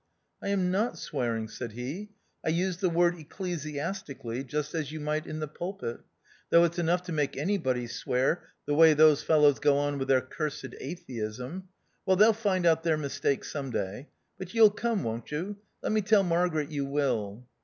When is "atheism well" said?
10.79-12.15